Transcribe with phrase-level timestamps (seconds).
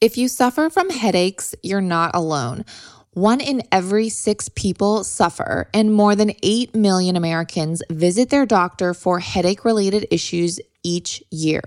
[0.00, 2.64] If you suffer from headaches, you're not alone.
[3.12, 8.94] One in every six people suffer, and more than 8 million Americans visit their doctor
[8.94, 11.60] for headache related issues each year,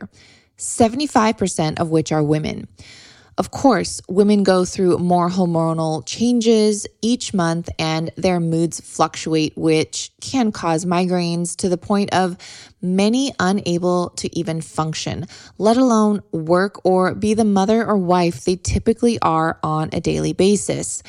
[0.58, 2.68] 75% of which are women.
[3.36, 10.12] Of course, women go through more hormonal changes each month and their moods fluctuate, which
[10.22, 12.38] can cause migraines to the point of
[12.80, 15.26] many unable to even function,
[15.58, 20.34] let alone work or be the mother or wife they typically are on a daily
[20.34, 21.02] basis.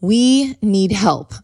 [0.00, 1.34] We need help.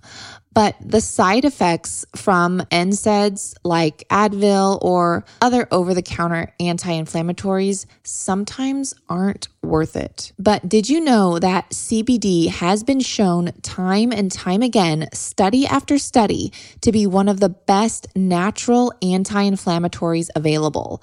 [0.54, 7.86] But the side effects from NSAIDs like Advil or other over the counter anti inflammatories
[8.02, 10.32] sometimes aren't worth it.
[10.38, 15.98] But did you know that CBD has been shown time and time again, study after
[15.98, 21.02] study, to be one of the best natural anti inflammatories available?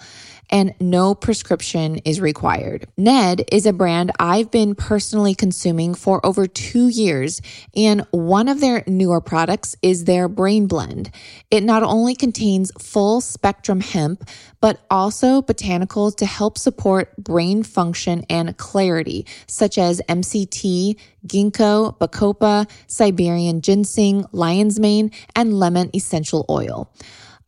[0.50, 2.88] and no prescription is required.
[2.98, 7.42] Ned is a brand I've been personally consuming for over two years,
[7.76, 11.12] and one of their newer products is their Brain Blend.
[11.52, 14.28] It not only contains full spectrum hemp,
[14.62, 22.70] but also botanicals to help support brain function and clarity, such as MCT, ginkgo, bacopa,
[22.88, 26.92] Siberian ginseng, lion's mane, and lemon essential oil.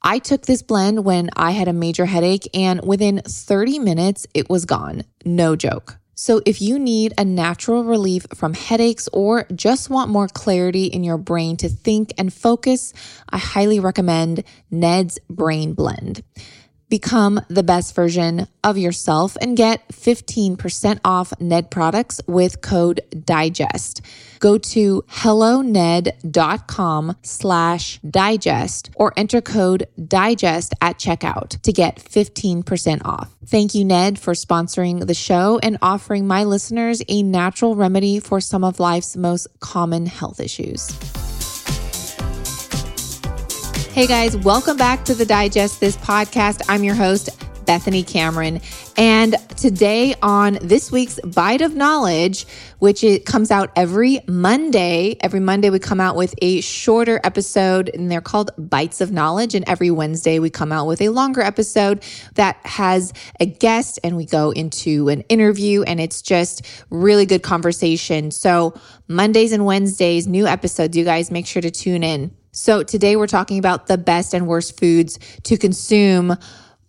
[0.04, 4.50] I took this blend when I had a major headache, and within 30 minutes, it
[4.50, 5.04] was gone.
[5.26, 5.98] No joke.
[6.16, 11.04] So, if you need a natural relief from headaches or just want more clarity in
[11.04, 12.94] your brain to think and focus,
[13.30, 16.24] I highly recommend Ned's Brain Blend.
[16.92, 24.02] Become the best version of yourself and get 15% off Ned products with code DIGEST.
[24.40, 33.34] Go to helloned.com slash digest or enter code DIGEST at checkout to get 15% off.
[33.46, 38.42] Thank you, Ned, for sponsoring the show and offering my listeners a natural remedy for
[38.42, 40.92] some of life's most common health issues.
[43.92, 46.62] Hey guys, welcome back to the Digest This podcast.
[46.70, 47.30] I'm your host,
[47.66, 48.62] Bethany Cameron.
[48.96, 52.46] And today on this week's Bite of Knowledge,
[52.80, 57.90] which it comes out every Monday, every Monday we come out with a shorter episode
[57.94, 59.56] and they're called Bites of Knowledge.
[59.56, 62.02] And every Wednesday we come out with a longer episode
[62.36, 67.44] that has a guest and we go into an interview and it's just really good
[67.44, 68.32] conversation.
[68.32, 68.74] So
[69.10, 70.96] Mondays and Wednesdays, new episodes.
[70.96, 72.32] You guys make sure to tune in.
[72.54, 76.36] So today we're talking about the best and worst foods to consume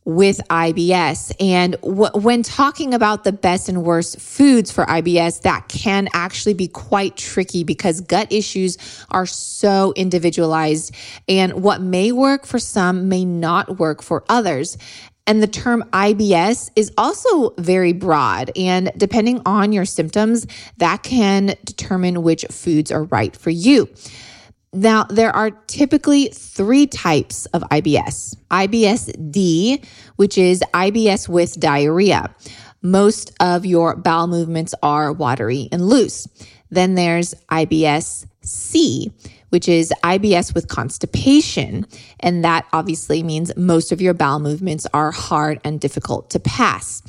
[0.04, 1.32] with IBS.
[1.38, 6.66] And when talking about the best and worst foods for IBS, that can actually be
[6.66, 8.76] quite tricky because gut issues
[9.12, 10.92] are so individualized.
[11.28, 14.76] And what may work for some may not work for others.
[15.28, 18.50] And the term IBS is also very broad.
[18.56, 20.48] And depending on your symptoms,
[20.78, 23.88] that can determine which foods are right for you.
[24.74, 29.82] Now, there are typically three types of IBS IBS-D,
[30.16, 32.34] which is IBS with diarrhea.
[32.80, 36.26] Most of your bowel movements are watery and loose.
[36.70, 39.12] Then there's IBS C,
[39.50, 41.86] which is IBS with constipation.
[42.20, 47.02] And that obviously means most of your bowel movements are hard and difficult to pass.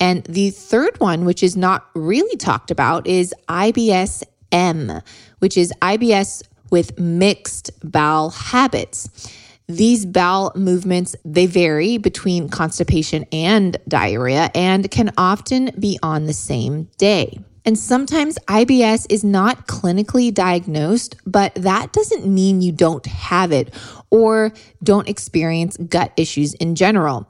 [0.00, 5.02] And the third one, which is not really talked about, is IBS M,
[5.40, 9.30] which is IBS with mixed bowel habits.
[9.68, 16.32] These bowel movements, they vary between constipation and diarrhea and can often be on the
[16.32, 17.38] same day.
[17.64, 23.72] And sometimes IBS is not clinically diagnosed, but that doesn't mean you don't have it
[24.10, 24.52] or
[24.82, 27.28] don't experience gut issues in general.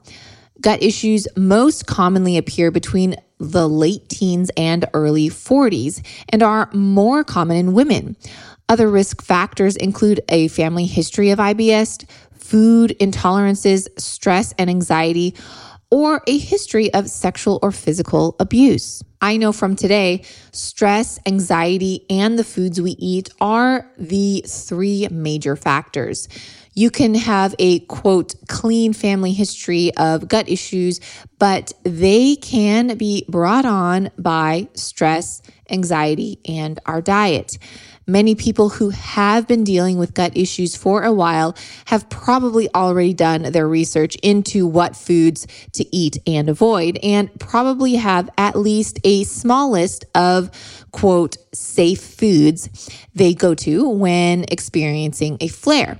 [0.59, 7.23] Gut issues most commonly appear between the late teens and early 40s and are more
[7.23, 8.15] common in women.
[8.69, 15.35] Other risk factors include a family history of IBS, food intolerances, stress and anxiety,
[15.89, 19.03] or a history of sexual or physical abuse.
[19.21, 25.55] I know from today, stress, anxiety, and the foods we eat are the three major
[25.55, 26.27] factors.
[26.73, 30.99] You can have a quote, clean family history of gut issues,
[31.37, 37.59] but they can be brought on by stress, anxiety, and our diet.
[38.05, 41.55] Many people who have been dealing with gut issues for a while
[41.85, 47.95] have probably already done their research into what foods to eat and avoid, and probably
[47.95, 50.51] have at least a small list of
[50.91, 52.69] quote, safe foods
[53.15, 55.99] they go to when experiencing a flare.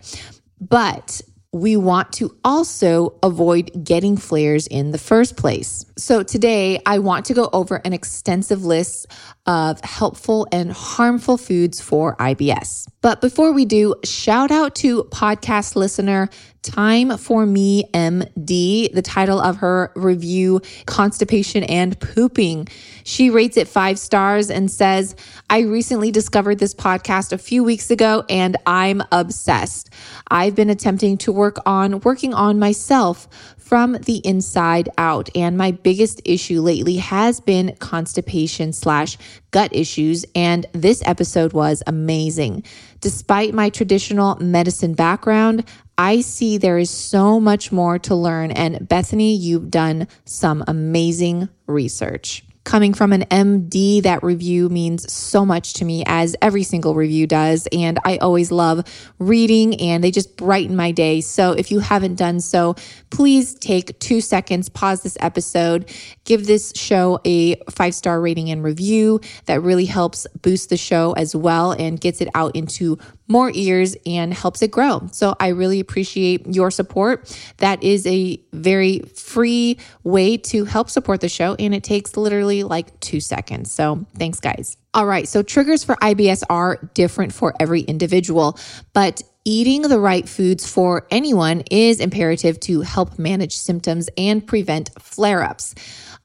[0.60, 1.22] But
[1.54, 5.86] we want to also avoid getting flares in the first place.
[5.98, 9.08] So, today I want to go over an extensive list
[9.46, 12.88] of helpful and harmful foods for IBS.
[13.02, 16.30] But before we do, shout out to podcast listener
[16.64, 22.70] Time for Me MD, the title of her review, Constipation and Pooping.
[23.04, 25.16] She rates it five stars and says,
[25.50, 29.90] I recently discovered this podcast a few weeks ago and I'm obsessed.
[30.30, 33.28] I've been attempting to work on working on myself
[33.58, 35.30] from the inside out.
[35.36, 39.18] And my biggest issue lately has been constipation slash
[39.52, 40.26] gut issues.
[40.36, 42.64] And this episode was amazing.
[43.04, 45.66] Despite my traditional medicine background,
[45.98, 48.50] I see there is so much more to learn.
[48.52, 55.46] And Bethany, you've done some amazing research coming from an MD, that review means so
[55.46, 57.68] much to me, as every single review does.
[57.72, 58.84] And I always love
[59.20, 61.22] reading and they just brighten my day.
[61.22, 62.76] So if you haven't done so,
[63.10, 65.92] please take two seconds, pause this episode,
[66.24, 69.20] give this show a five star rating and review.
[69.46, 72.98] That really helps boost the show as well and gets it out into
[73.28, 75.08] more ears and helps it grow.
[75.12, 77.36] So I really appreciate your support.
[77.58, 82.64] That is a very free way to help support the show, and it takes literally
[82.64, 83.72] like two seconds.
[83.72, 84.78] So thanks, guys.
[84.94, 88.60] All right, so triggers for IBS are different for every individual,
[88.94, 94.90] but eating the right foods for anyone is imperative to help manage symptoms and prevent
[95.02, 95.74] flare ups.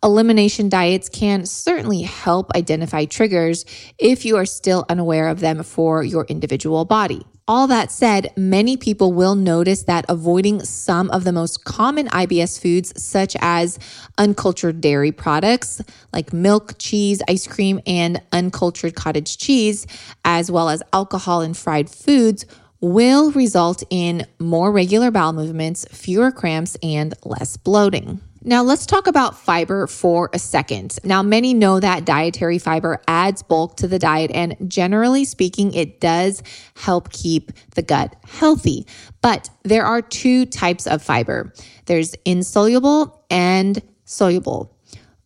[0.04, 3.64] Elimination diets can certainly help identify triggers
[3.98, 7.26] if you are still unaware of them for your individual body.
[7.48, 12.60] All that said, many people will notice that avoiding some of the most common IBS
[12.60, 13.78] foods, such as
[14.18, 19.84] uncultured dairy products like milk, cheese, ice cream, and uncultured cottage cheese,
[20.24, 22.46] as well as alcohol and fried foods,
[22.80, 28.20] will result in more regular bowel movements, fewer cramps, and less bloating.
[28.42, 30.98] Now, let's talk about fiber for a second.
[31.02, 36.00] Now, many know that dietary fiber adds bulk to the diet, and generally speaking, it
[36.00, 36.42] does
[36.76, 38.86] help keep the gut healthy.
[39.22, 41.52] But there are two types of fiber
[41.86, 44.76] there's insoluble and soluble.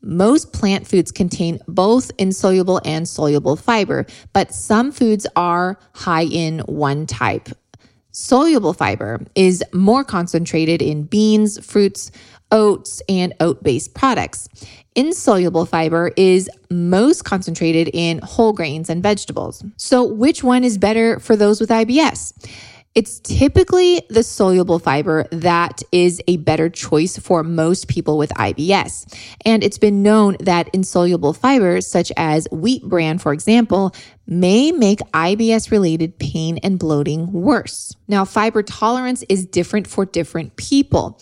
[0.00, 6.60] Most plant foods contain both insoluble and soluble fiber, but some foods are high in
[6.60, 7.48] one type.
[8.14, 12.10] Soluble fiber is more concentrated in beans, fruits,
[12.52, 14.48] oats, and oat based products.
[14.94, 19.64] Insoluble fiber is most concentrated in whole grains and vegetables.
[19.76, 22.34] So, which one is better for those with IBS?
[22.94, 29.06] It's typically the soluble fiber that is a better choice for most people with IBS.
[29.46, 33.94] And it's been known that insoluble fibers, such as wheat bran, for example,
[34.26, 37.96] may make IBS related pain and bloating worse.
[38.08, 41.18] Now, fiber tolerance is different for different people.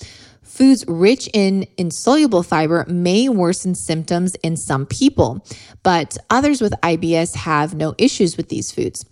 [0.60, 5.42] Foods rich in insoluble fiber may worsen symptoms in some people,
[5.82, 9.06] but others with IBS have no issues with these foods.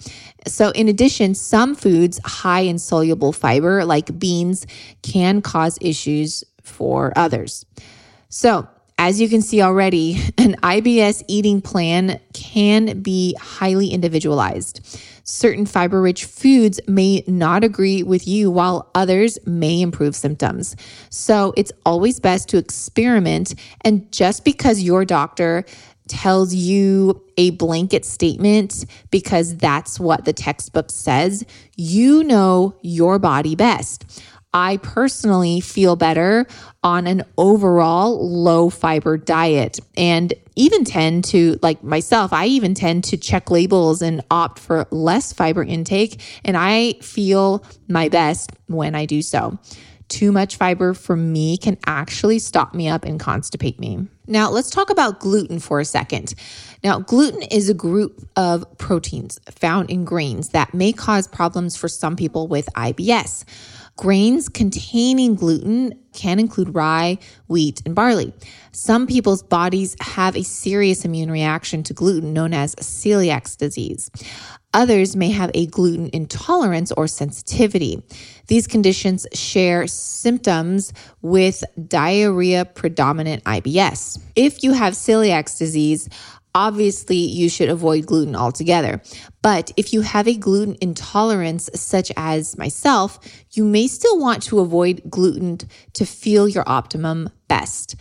[0.46, 4.66] So, in addition, some foods high in soluble fiber, like beans,
[5.00, 7.64] can cause issues for others.
[8.28, 8.68] So,
[8.98, 14.84] as you can see already, an IBS eating plan can be highly individualized.
[15.30, 20.74] Certain fiber rich foods may not agree with you, while others may improve symptoms.
[21.10, 23.54] So it's always best to experiment.
[23.82, 25.66] And just because your doctor
[26.08, 31.44] tells you a blanket statement because that's what the textbook says,
[31.76, 34.22] you know your body best.
[34.54, 36.46] I personally feel better
[36.82, 43.04] on an overall low fiber diet and even tend to, like myself, I even tend
[43.04, 46.20] to check labels and opt for less fiber intake.
[46.44, 49.58] And I feel my best when I do so.
[50.08, 54.08] Too much fiber for me can actually stop me up and constipate me.
[54.26, 56.34] Now, let's talk about gluten for a second.
[56.82, 61.88] Now, gluten is a group of proteins found in grains that may cause problems for
[61.88, 63.44] some people with IBS.
[63.98, 68.32] Grains containing gluten can include rye, wheat, and barley.
[68.70, 74.08] Some people's bodies have a serious immune reaction to gluten known as celiac disease.
[74.72, 78.00] Others may have a gluten intolerance or sensitivity.
[78.46, 84.20] These conditions share symptoms with diarrhea predominant IBS.
[84.36, 86.08] If you have celiac disease,
[86.54, 89.00] obviously you should avoid gluten altogether.
[89.42, 93.18] But if you have a gluten intolerance, such as myself,
[93.52, 95.58] you may still want to avoid gluten
[95.94, 97.96] to feel your optimum best.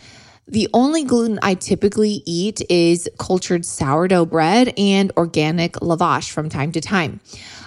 [0.50, 6.72] The only gluten I typically eat is cultured sourdough bread and organic lavash from time
[6.72, 7.20] to time.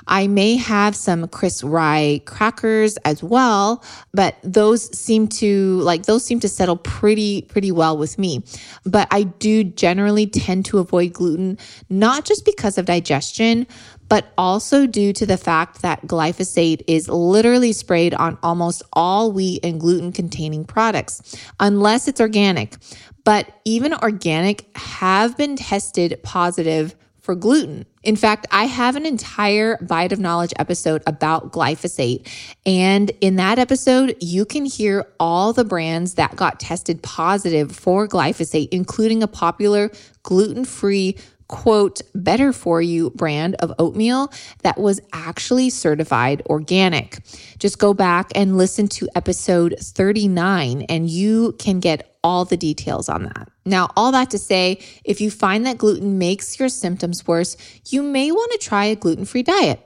[0.08, 3.84] I may have some crisp rye crackers as well,
[4.14, 8.44] but those seem to like those seem to settle pretty pretty well with me.
[8.84, 11.60] But I do generally tend to avoid gluten
[11.90, 13.68] not just because of digestion,
[14.12, 19.64] but also due to the fact that glyphosate is literally sprayed on almost all wheat
[19.64, 22.76] and gluten containing products, unless it's organic.
[23.24, 27.86] But even organic have been tested positive for gluten.
[28.04, 32.28] In fact, I have an entire Bite of Knowledge episode about glyphosate.
[32.66, 38.10] And in that episode, you can hear all the brands that got tested positive for
[38.10, 39.90] glyphosate, including a popular
[40.24, 41.16] gluten free
[41.52, 44.32] quote, better for you brand of oatmeal
[44.64, 47.20] that was actually certified organic.
[47.60, 53.10] Just go back and listen to episode 39 and you can get all the details
[53.10, 53.50] on that.
[53.66, 57.58] Now, all that to say, if you find that gluten makes your symptoms worse,
[57.90, 59.80] you may want to try a gluten free diet.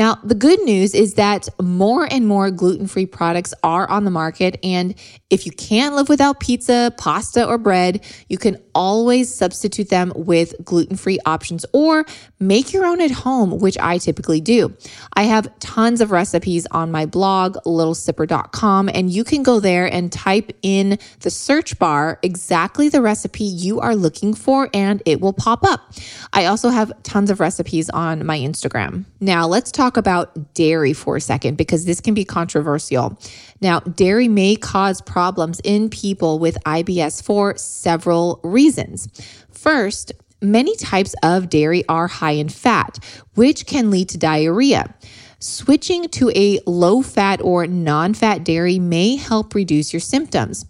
[0.00, 4.10] Now, the good news is that more and more gluten free products are on the
[4.10, 4.58] market.
[4.64, 4.94] And
[5.28, 10.54] if you can't live without pizza, pasta, or bread, you can always substitute them with
[10.64, 12.06] gluten free options or
[12.40, 14.74] make your own at home, which I typically do.
[15.12, 20.10] I have tons of recipes on my blog, lilsipper.com, and you can go there and
[20.10, 25.34] type in the search bar exactly the recipe you are looking for, and it will
[25.34, 25.92] pop up.
[26.32, 29.04] I also have tons of recipes on my Instagram.
[29.20, 33.18] Now, let's talk about dairy for a second because this can be controversial.
[33.60, 39.08] Now, dairy may cause problems in people with IBS for several reasons.
[39.50, 42.98] First, many types of dairy are high in fat,
[43.34, 44.94] which can lead to diarrhea.
[45.42, 50.66] Switching to a low fat or non fat dairy may help reduce your symptoms.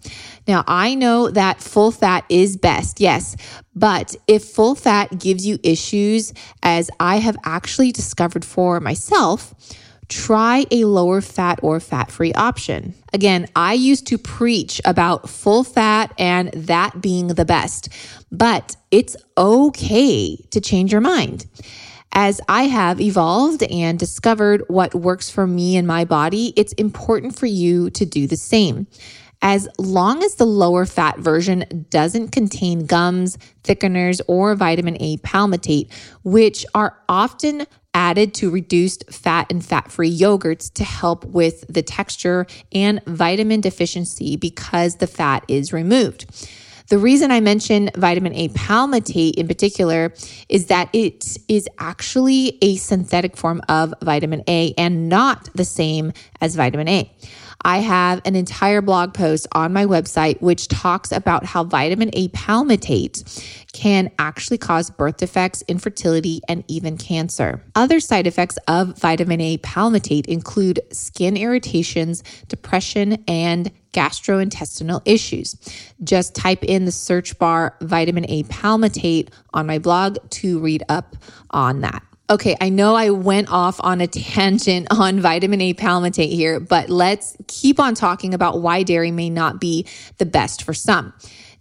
[0.47, 3.35] Now, I know that full fat is best, yes,
[3.75, 9.53] but if full fat gives you issues, as I have actually discovered for myself,
[10.11, 12.93] try a lower fat or fat free option.
[13.13, 17.87] Again, I used to preach about full fat and that being the best,
[18.29, 21.45] but it's okay to change your mind.
[22.11, 27.39] As I have evolved and discovered what works for me and my body, it's important
[27.39, 28.87] for you to do the same.
[29.41, 35.91] As long as the lower fat version doesn't contain gums, thickeners, or vitamin A palmitate,
[36.23, 41.81] which are often added to reduced fat and fat free yogurts to help with the
[41.81, 46.25] texture and vitamin deficiency because the fat is removed.
[46.91, 50.13] The reason I mention vitamin A palmitate in particular
[50.49, 56.11] is that it is actually a synthetic form of vitamin A and not the same
[56.41, 57.09] as vitamin A.
[57.63, 62.27] I have an entire blog post on my website which talks about how vitamin A
[62.29, 63.23] palmitate
[63.73, 67.63] can actually cause birth defects, infertility, and even cancer.
[67.75, 75.55] Other side effects of vitamin A palmitate include skin irritations, depression, and gastrointestinal issues.
[76.03, 81.15] Just type in the search bar vitamin A palmitate on my blog to read up
[81.49, 82.03] on that.
[82.29, 86.89] Okay, I know I went off on a tangent on vitamin A palmitate here, but
[86.89, 89.85] let's keep on talking about why dairy may not be
[90.17, 91.13] the best for some.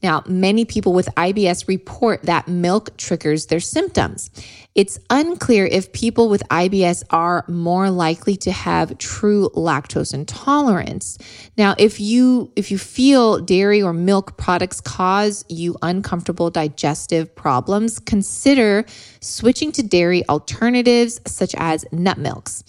[0.02, 4.30] Now, many people with IBS report that milk triggers their symptoms.
[4.75, 11.19] It's unclear if people with IBS are more likely to have true lactose intolerance.
[11.59, 17.99] Now, if you if you feel dairy or milk products cause you uncomfortable digestive problems,
[17.99, 18.87] consider
[19.21, 22.64] switching to dairy alternatives such as nut milks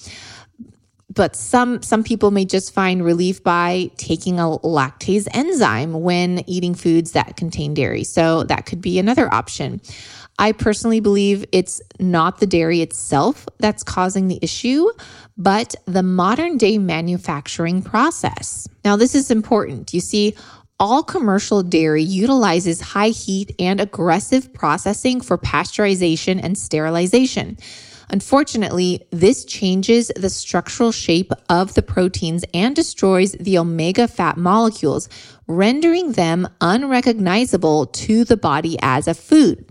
[1.13, 6.73] but some some people may just find relief by taking a lactase enzyme when eating
[6.73, 8.03] foods that contain dairy.
[8.03, 9.81] So that could be another option.
[10.39, 14.89] I personally believe it's not the dairy itself that's causing the issue,
[15.37, 18.67] but the modern day manufacturing process.
[18.85, 19.93] Now, this is important.
[19.93, 20.35] You see,
[20.79, 27.57] all commercial dairy utilizes high heat and aggressive processing for pasteurization and sterilization.
[28.11, 35.07] Unfortunately, this changes the structural shape of the proteins and destroys the omega fat molecules,
[35.47, 39.65] rendering them unrecognizable to the body as a food.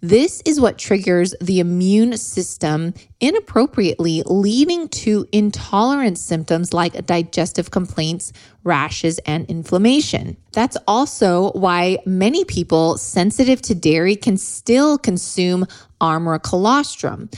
[0.00, 8.30] This is what triggers the immune system inappropriately, leading to intolerance symptoms like digestive complaints,
[8.64, 10.36] rashes, and inflammation.
[10.52, 15.64] That's also why many people sensitive to dairy can still consume
[16.02, 17.30] Armra colostrum.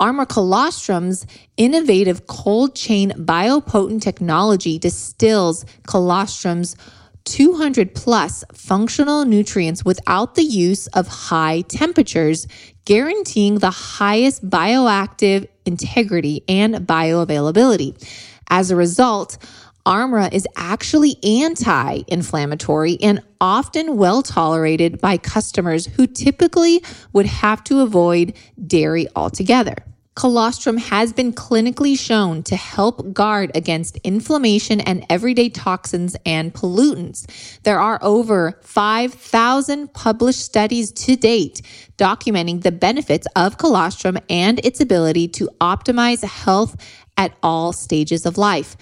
[0.00, 1.26] Armra Colostrum's
[1.56, 6.76] innovative cold chain biopotent technology distills colostrum's
[7.24, 12.46] 200 plus functional nutrients without the use of high temperatures,
[12.84, 17.92] guaranteeing the highest bioactive integrity and bioavailability.
[18.48, 19.36] As a result,
[19.88, 26.82] Armra is actually anti inflammatory and often well tolerated by customers who typically
[27.14, 28.34] would have to avoid
[28.66, 29.76] dairy altogether.
[30.14, 37.24] Colostrum has been clinically shown to help guard against inflammation and everyday toxins and pollutants.
[37.62, 41.62] There are over 5,000 published studies to date
[41.96, 46.76] documenting the benefits of colostrum and its ability to optimize health
[47.16, 48.76] at all stages of life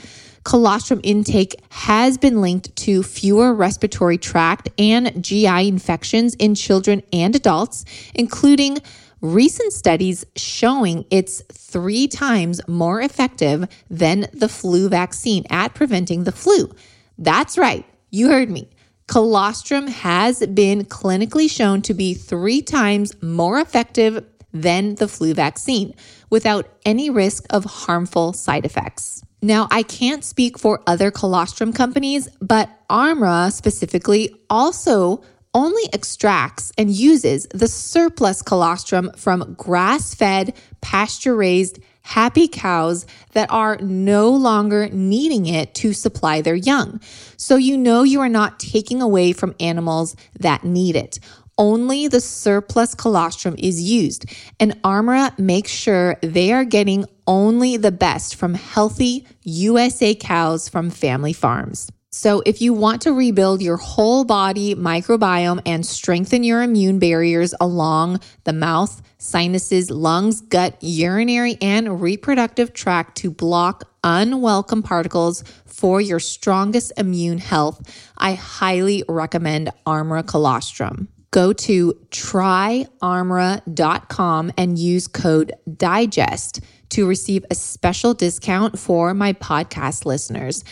[0.47, 7.35] colostrum intake has been linked to fewer respiratory tract and GI infections in children and
[7.35, 7.85] adults,
[8.15, 8.79] including
[9.21, 16.31] recent studies showing it's three times more effective than the flu vaccine at preventing the
[16.31, 16.73] flu.
[17.19, 18.71] That's right, you heard me.
[19.09, 25.93] Colostrum has been clinically shown to be three times more effective than the flu vaccine
[26.31, 29.26] without any risk of harmful side effects.
[29.43, 35.23] Now, I can't speak for other colostrum companies, but Armra specifically also
[35.55, 43.51] only extracts and uses the surplus colostrum from grass fed, pasture raised, happy cows that
[43.51, 47.01] are no longer needing it to supply their young.
[47.37, 51.19] So you know you are not taking away from animals that need it
[51.59, 54.27] only the surplus colostrum is used,
[54.61, 60.91] and Armra makes sure they are getting only the best from healthy USA cows from
[60.91, 61.91] family farms.
[62.11, 67.53] So, if you want to rebuild your whole body microbiome and strengthen your immune barriers
[67.61, 76.01] along the mouth, sinuses, lungs, gut, urinary, and reproductive tract to block unwelcome particles for
[76.01, 77.83] your strongest immune health,
[78.17, 87.55] I highly recommend Armra Colostrum go to tryarmra.com and use code DIGEST to receive a
[87.55, 90.65] special discount for my podcast listeners.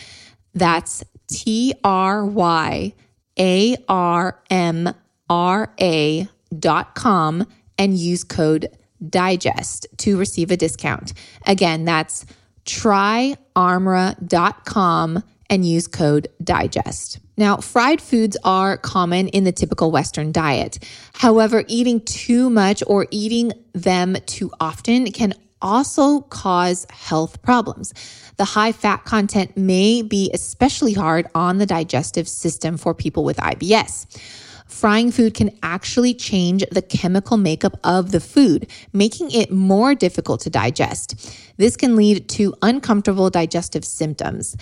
[0.53, 2.93] That's T R Y
[3.37, 4.93] A R M
[5.29, 7.45] R A dot com
[7.77, 8.69] and use code
[9.03, 11.13] DIGEST to receive a discount.
[11.45, 12.25] Again, that's
[12.65, 17.19] tryarmra.com and use code DIGEST.
[17.37, 20.79] Now, fried foods are common in the typical Western diet.
[21.13, 27.93] However, eating too much or eating them too often can also cause health problems.
[28.37, 33.37] The high fat content may be especially hard on the digestive system for people with
[33.37, 34.05] IBS.
[34.67, 40.41] Frying food can actually change the chemical makeup of the food, making it more difficult
[40.41, 41.15] to digest.
[41.57, 44.57] This can lead to uncomfortable digestive symptoms.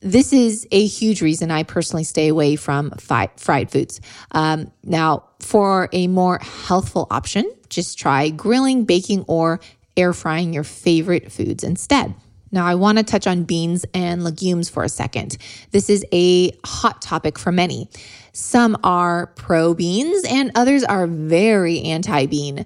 [0.00, 4.00] This is a huge reason I personally stay away from fi- fried foods.
[4.30, 9.60] Um, now, for a more healthful option, just try grilling, baking, or
[9.98, 12.14] air frying your favorite foods instead.
[12.50, 15.36] Now, I want to touch on beans and legumes for a second.
[15.72, 17.90] This is a hot topic for many.
[18.32, 22.64] Some are pro beans, and others are very anti bean.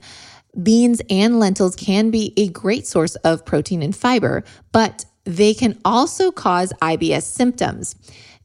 [0.62, 5.79] Beans and lentils can be a great source of protein and fiber, but they can
[5.85, 7.97] also cause IBS symptoms.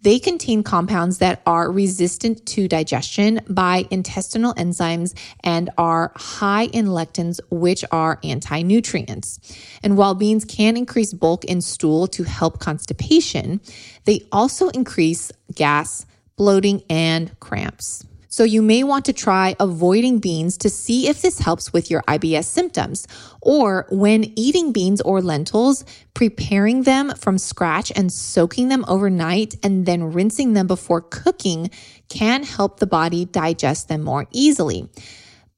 [0.02, 6.88] They contain compounds that are resistant to digestion by intestinal enzymes and are high in
[6.88, 9.40] lectins, which are anti nutrients.
[9.84, 13.60] And while beans can increase bulk in stool to help constipation,
[14.06, 16.06] they also increase gas,
[16.38, 18.07] bloating, and cramps.
[18.30, 22.02] So you may want to try avoiding beans to see if this helps with your
[22.04, 23.08] IBS symptoms.
[23.42, 29.86] Or when eating beans or lentils, preparing them from scratch and soaking them overnight and
[29.86, 31.70] then rinsing them before cooking
[32.10, 34.90] can help the body digest them more easily.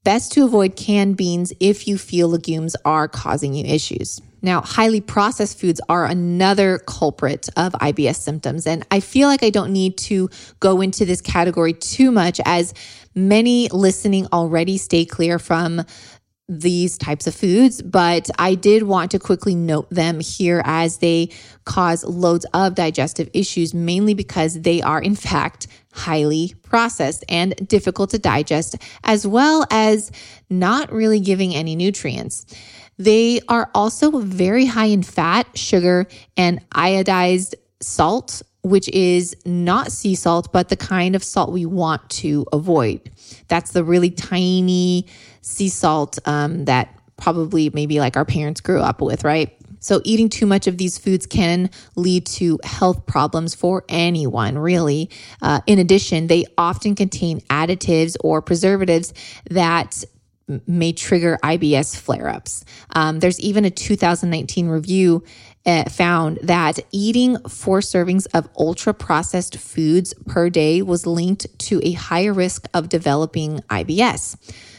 [0.04, 4.20] Best to avoid canned beans if you feel legumes are causing you issues.
[4.42, 8.66] Now, highly processed foods are another culprit of IBS symptoms.
[8.66, 10.28] And I feel like I don't need to
[10.60, 12.74] go into this category too much as
[13.14, 15.84] many listening already stay clear from
[16.50, 21.30] these types of foods, but I did want to quickly note them here as they
[21.64, 28.10] cause loads of digestive issues, mainly because they are, in fact, highly processed and difficult
[28.10, 30.10] to digest, as well as
[30.50, 32.46] not really giving any nutrients.
[33.00, 40.14] They are also very high in fat, sugar, and iodized salt, which is not sea
[40.14, 43.10] salt, but the kind of salt we want to avoid.
[43.48, 45.06] That's the really tiny
[45.40, 49.56] sea salt um, that probably maybe like our parents grew up with, right?
[49.82, 55.08] So, eating too much of these foods can lead to health problems for anyone, really.
[55.40, 59.14] Uh, in addition, they often contain additives or preservatives
[59.48, 60.04] that
[60.66, 62.64] may trigger IBS flare ups.
[62.94, 65.24] Um, there's even a 2019 review
[65.66, 71.80] uh, found that eating four servings of ultra processed foods per day was linked to
[71.84, 74.36] a higher risk of developing IBS.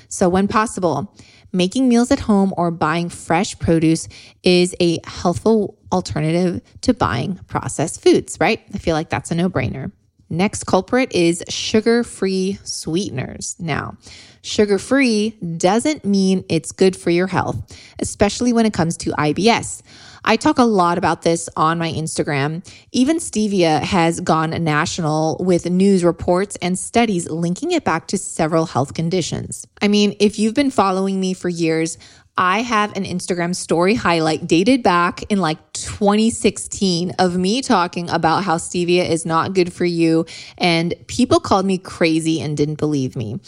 [0.07, 1.15] So, when possible,
[1.53, 4.07] making meals at home or buying fresh produce
[4.43, 8.62] is a healthful alternative to buying processed foods, right?
[8.73, 9.91] I feel like that's a no brainer.
[10.31, 13.57] Next culprit is sugar free sweeteners.
[13.59, 13.97] Now,
[14.41, 17.57] sugar free doesn't mean it's good for your health,
[17.99, 19.81] especially when it comes to IBS.
[20.23, 22.65] I talk a lot about this on my Instagram.
[22.93, 28.67] Even stevia has gone national with news reports and studies linking it back to several
[28.67, 29.67] health conditions.
[29.81, 31.97] I mean, if you've been following me for years,
[32.41, 38.43] I have an Instagram story highlight dated back in like 2016 of me talking about
[38.43, 40.25] how stevia is not good for you.
[40.58, 43.39] And people called me crazy and didn't believe me.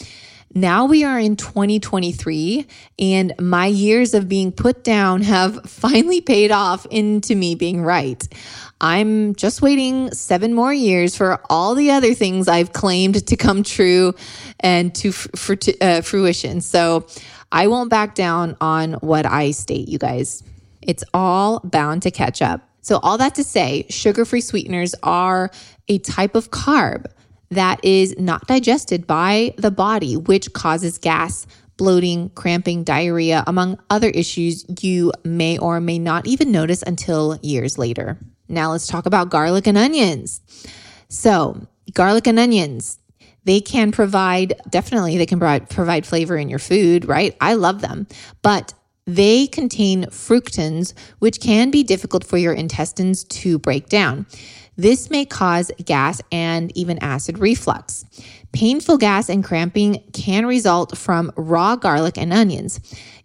[0.53, 2.67] Now we are in 2023,
[2.99, 8.23] and my years of being put down have finally paid off into me being right.
[8.79, 13.63] I'm just waiting seven more years for all the other things I've claimed to come
[13.63, 14.13] true
[14.59, 16.61] and to for, uh, fruition.
[16.61, 17.07] So
[17.53, 20.41] I won't back down on what I state, you guys.
[20.81, 22.67] It's all bound to catch up.
[22.81, 25.51] So, all that to say, sugar free sweeteners are
[25.87, 27.05] a type of carb
[27.51, 31.45] that is not digested by the body, which causes gas,
[31.77, 37.77] bloating, cramping, diarrhea, among other issues you may or may not even notice until years
[37.77, 38.17] later.
[38.49, 40.41] Now let's talk about garlic and onions.
[41.07, 42.97] So, garlic and onions,
[43.45, 47.35] they can provide definitely they can provide, provide flavor in your food, right?
[47.41, 48.07] I love them.
[48.41, 48.73] But
[49.05, 54.25] they contain fructans, which can be difficult for your intestines to break down.
[54.75, 58.05] This may cause gas and even acid reflux.
[58.53, 62.79] Painful gas and cramping can result from raw garlic and onions.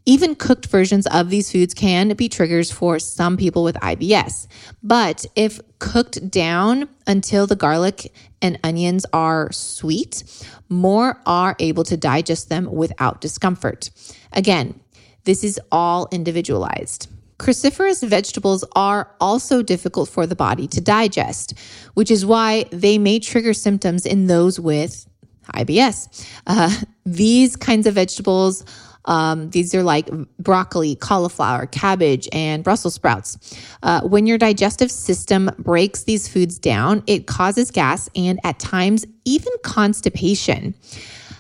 [0.09, 4.47] Even cooked versions of these foods can be triggers for some people with IBS.
[4.83, 10.25] But if cooked down until the garlic and onions are sweet,
[10.71, 13.91] more are able to digest them without discomfort.
[14.33, 14.81] Again,
[15.25, 17.09] this is all individualized.
[17.39, 21.53] Cruciferous vegetables are also difficult for the body to digest,
[21.93, 25.07] which is why they may trigger symptoms in those with
[25.55, 26.27] IBS.
[26.47, 28.65] Uh, these kinds of vegetables,
[29.05, 30.09] um, these are like
[30.39, 33.59] broccoli, cauliflower, cabbage, and Brussels sprouts.
[33.83, 39.07] Uh, when your digestive system breaks these foods down, it causes gas and at times
[39.25, 40.75] even constipation.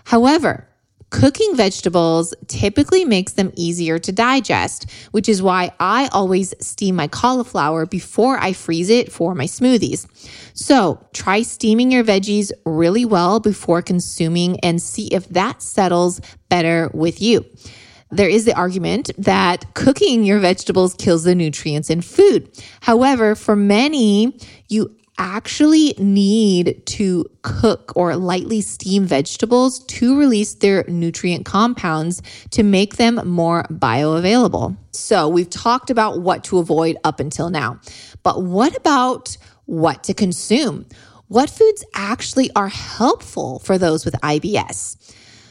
[0.04, 0.66] However,
[1.10, 7.08] Cooking vegetables typically makes them easier to digest, which is why I always steam my
[7.08, 10.06] cauliflower before I freeze it for my smoothies.
[10.52, 16.90] So try steaming your veggies really well before consuming and see if that settles better
[16.92, 17.46] with you.
[18.10, 22.50] There is the argument that cooking your vegetables kills the nutrients in food.
[22.80, 30.84] However, for many, you actually need to cook or lightly steam vegetables to release their
[30.88, 34.76] nutrient compounds to make them more bioavailable.
[34.92, 37.80] So, we've talked about what to avoid up until now,
[38.22, 40.86] but what about what to consume?
[41.28, 44.96] What foods actually are helpful for those with IBS?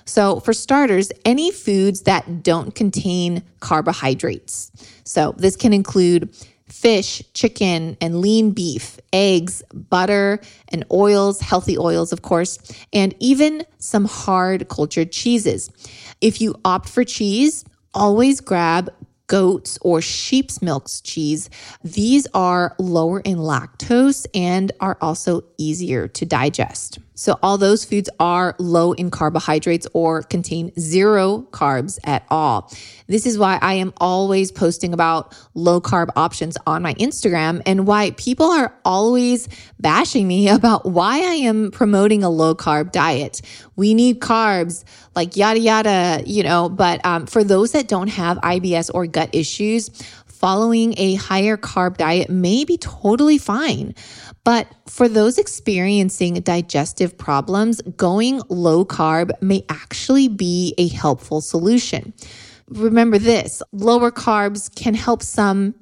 [0.05, 4.71] So, for starters, any foods that don't contain carbohydrates.
[5.03, 6.33] So, this can include
[6.81, 12.59] fish, chicken, and lean beef, eggs, butter, and oils, healthy oils, of course,
[12.93, 15.71] and even some hard cultured cheeses.
[16.21, 18.89] If you opt for cheese, always grab
[19.25, 21.49] goat's or sheep's milk cheese.
[21.83, 26.99] These are lower in lactose and are also easier to digest.
[27.17, 32.71] So, all those foods are low in carbohydrates or contain zero carbs at all.
[33.07, 37.87] This is why I am always posting about low carb options on my Instagram and
[37.87, 39.49] why people are always
[39.79, 43.41] bashing me about why I am promoting a low carb diet.
[43.75, 44.83] We need carbs,
[45.15, 46.69] like yada yada, you know.
[46.69, 49.89] But um, for those that don't have IBS or gut issues,
[50.37, 53.95] following a higher carb diet may be totally fine.
[54.47, 62.13] But for those experiencing digestive problems, going low carb may actually be a helpful solution.
[62.69, 65.75] Remember this lower carbs can help some,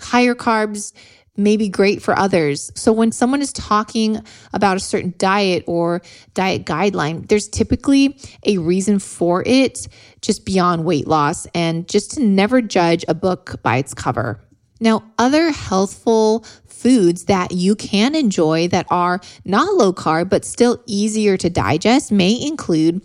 [0.00, 0.94] higher carbs
[1.36, 2.72] may be great for others.
[2.74, 4.20] So when someone is talking
[4.52, 6.02] about a certain diet or
[6.34, 9.86] diet guideline, there's typically a reason for it
[10.22, 14.40] just beyond weight loss and just to never judge a book by its cover.
[14.80, 20.82] Now, other healthful foods that you can enjoy that are not low carb but still
[20.86, 23.00] easier to digest may include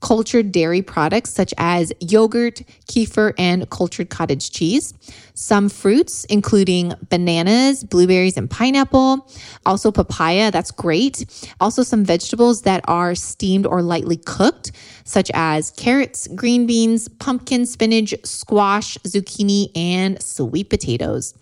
[0.00, 4.92] cultured dairy products such as yogurt, kefir, and cultured cottage cheese.
[5.34, 9.30] Some fruits, including bananas, blueberries, and pineapple.
[9.64, 11.24] Also, papaya, that's great.
[11.60, 14.72] Also, some vegetables that are steamed or lightly cooked,
[15.04, 21.34] such as carrots, green beans, pumpkin, spinach, squash, zucchini, and sweet potatoes.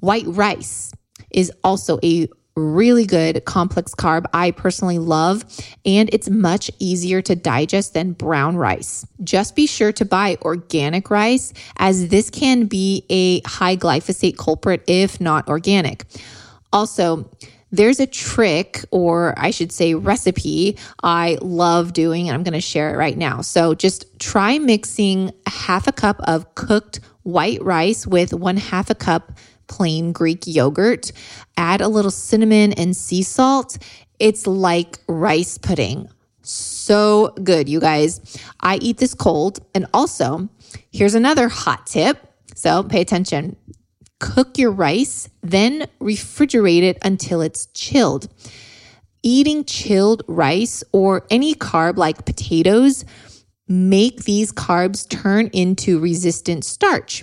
[0.00, 0.92] White rice
[1.30, 5.44] is also a really good complex carb I personally love,
[5.84, 9.06] and it's much easier to digest than brown rice.
[9.22, 14.82] Just be sure to buy organic rice, as this can be a high glyphosate culprit
[14.86, 16.04] if not organic.
[16.72, 17.30] Also,
[17.70, 22.60] there's a trick, or I should say, recipe I love doing, and I'm going to
[22.60, 23.42] share it right now.
[23.42, 28.94] So just try mixing half a cup of cooked white rice with one half a
[28.94, 29.32] cup
[29.68, 31.12] plain Greek yogurt,
[31.56, 33.78] add a little cinnamon and sea salt.
[34.18, 36.08] It's like rice pudding.
[36.42, 38.38] So good, you guys.
[38.60, 39.60] I eat this cold.
[39.74, 40.48] And also,
[40.90, 42.18] here's another hot tip.
[42.54, 43.56] So pay attention.
[44.18, 48.28] Cook your rice, then refrigerate it until it's chilled.
[49.22, 53.04] Eating chilled rice or any carb like potatoes
[53.68, 57.22] make these carbs turn into resistant starch.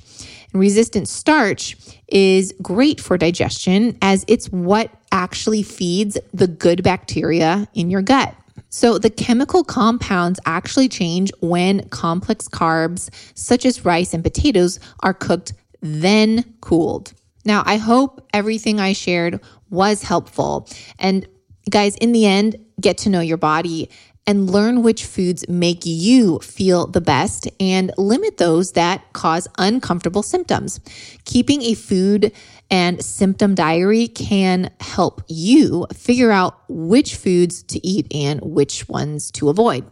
[0.54, 1.76] And resistant starch
[2.08, 8.36] is great for digestion as it's what actually feeds the good bacteria in your gut.
[8.70, 15.14] So, the chemical compounds actually change when complex carbs, such as rice and potatoes, are
[15.14, 17.14] cooked, then cooled.
[17.46, 20.68] Now, I hope everything I shared was helpful.
[21.00, 21.28] And
[21.70, 23.90] guys, in the end, get to know your body
[24.28, 30.24] and learn which foods make you feel the best and limit those that cause uncomfortable
[30.24, 30.80] symptoms.
[31.26, 32.32] Keeping a food
[32.72, 39.30] and symptom diary can help you figure out which foods to eat and which ones
[39.32, 39.86] to avoid.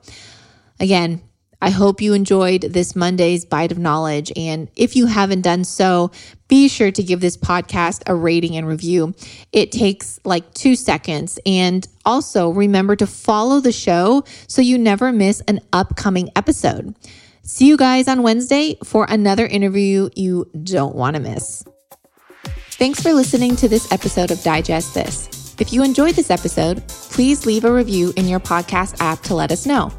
[0.79, 1.21] Again,
[1.63, 4.33] I hope you enjoyed this Monday's Bite of Knowledge.
[4.35, 6.11] And if you haven't done so,
[6.49, 9.15] be sure to give this podcast a rating and review.
[9.53, 11.39] It takes like two seconds.
[11.45, 16.95] And also remember to follow the show so you never miss an upcoming episode.
[17.43, 21.63] See you guys on Wednesday for another interview you don't want to miss.
[22.71, 25.55] Thanks for listening to this episode of Digest This.
[25.61, 29.49] If you enjoyed this episode, please leave a review in your podcast app to let
[29.53, 29.93] us know.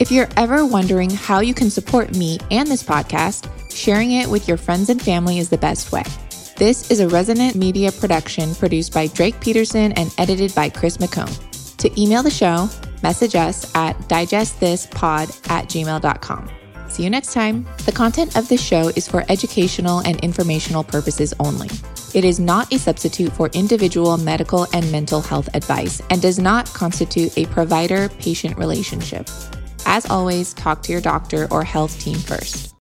[0.00, 4.48] If you're ever wondering how you can support me and this podcast, sharing it with
[4.48, 6.02] your friends and family is the best way.
[6.56, 11.32] This is a Resonant Media production produced by Drake Peterson and edited by Chris McComb.
[11.76, 12.68] To email the show,
[13.04, 16.50] message us at digestthispod at gmail.com.
[16.88, 17.64] See you next time.
[17.86, 21.68] The content of this show is for educational and informational purposes only.
[22.14, 26.66] It is not a substitute for individual medical and mental health advice and does not
[26.66, 29.28] constitute a provider patient relationship.
[29.86, 32.70] As always, talk to your doctor or health team first.